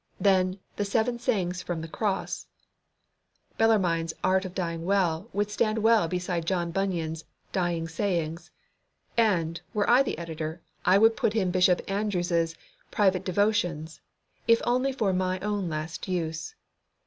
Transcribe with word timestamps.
Then 0.19 0.57
The 0.77 0.83
Seven 0.83 1.19
Sayings 1.19 1.61
from 1.61 1.81
the 1.81 1.87
Cross. 1.87 2.47
Bellarmine's 3.59 4.15
Art 4.23 4.45
of 4.45 4.55
Dying 4.55 4.83
Well 4.83 5.29
would 5.31 5.51
stand 5.51 5.77
well 5.77 6.07
beside 6.07 6.47
John 6.47 6.71
Bunyan's 6.71 7.23
Dying 7.51 7.87
Sayings. 7.87 8.49
And, 9.15 9.61
were 9.75 9.87
I 9.87 10.01
the 10.01 10.17
editor, 10.17 10.63
I 10.85 10.97
would 10.97 11.15
put 11.15 11.35
in 11.35 11.51
Bishop 11.51 11.83
Andrewes' 11.87 12.55
Private 12.89 13.23
Devotions, 13.23 14.01
if 14.47 14.59
only 14.65 14.91
for 14.91 15.13
my 15.13 15.39
own 15.41 15.69
last 15.69 16.07
use. 16.07 16.55